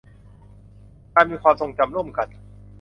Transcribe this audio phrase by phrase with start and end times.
[1.15, 2.27] การมีความทรงจำร่วมกัน